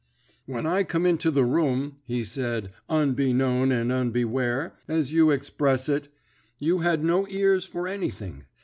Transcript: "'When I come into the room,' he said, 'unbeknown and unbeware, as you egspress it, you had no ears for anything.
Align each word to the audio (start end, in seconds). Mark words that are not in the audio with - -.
"'When 0.47 0.65
I 0.65 0.83
come 0.83 1.05
into 1.05 1.29
the 1.29 1.45
room,' 1.45 1.97
he 2.05 2.23
said, 2.23 2.73
'unbeknown 2.89 3.71
and 3.71 3.91
unbeware, 3.91 4.73
as 4.87 5.13
you 5.13 5.27
egspress 5.29 5.87
it, 5.87 6.07
you 6.57 6.79
had 6.79 7.03
no 7.03 7.27
ears 7.27 7.65
for 7.65 7.87
anything. 7.87 8.45